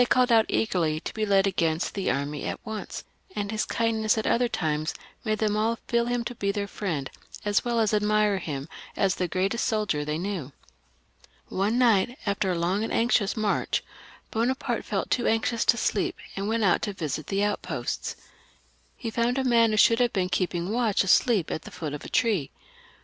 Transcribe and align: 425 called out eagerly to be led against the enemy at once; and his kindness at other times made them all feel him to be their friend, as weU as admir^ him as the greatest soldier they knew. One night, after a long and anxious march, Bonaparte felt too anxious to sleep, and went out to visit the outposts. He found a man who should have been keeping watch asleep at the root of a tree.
425 0.01 0.15
called 0.17 0.39
out 0.39 0.45
eagerly 0.49 0.99
to 1.01 1.13
be 1.13 1.27
led 1.27 1.45
against 1.45 1.93
the 1.93 2.09
enemy 2.09 2.43
at 2.45 2.59
once; 2.65 3.03
and 3.35 3.51
his 3.51 3.65
kindness 3.65 4.17
at 4.17 4.25
other 4.25 4.47
times 4.47 4.95
made 5.23 5.37
them 5.37 5.55
all 5.55 5.77
feel 5.87 6.07
him 6.07 6.23
to 6.23 6.33
be 6.33 6.51
their 6.51 6.65
friend, 6.65 7.11
as 7.45 7.61
weU 7.61 7.79
as 7.83 7.91
admir^ 7.93 8.39
him 8.39 8.67
as 8.97 9.13
the 9.13 9.27
greatest 9.27 9.63
soldier 9.63 10.03
they 10.03 10.17
knew. 10.17 10.51
One 11.49 11.77
night, 11.77 12.17
after 12.25 12.51
a 12.51 12.57
long 12.57 12.83
and 12.83 12.91
anxious 12.91 13.37
march, 13.37 13.83
Bonaparte 14.31 14.85
felt 14.85 15.11
too 15.11 15.27
anxious 15.27 15.63
to 15.65 15.77
sleep, 15.77 16.17
and 16.35 16.47
went 16.47 16.63
out 16.63 16.81
to 16.81 16.93
visit 16.93 17.27
the 17.27 17.43
outposts. 17.43 18.15
He 18.97 19.11
found 19.11 19.37
a 19.37 19.43
man 19.43 19.69
who 19.69 19.77
should 19.77 19.99
have 19.99 20.13
been 20.13 20.29
keeping 20.29 20.71
watch 20.71 21.03
asleep 21.03 21.51
at 21.51 21.61
the 21.61 21.73
root 21.79 21.93
of 21.93 22.03
a 22.03 22.09
tree. 22.09 22.49